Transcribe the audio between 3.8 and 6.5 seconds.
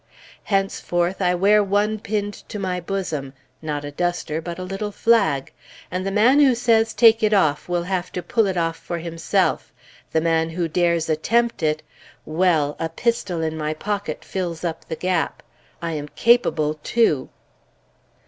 a duster, but a little flag; the man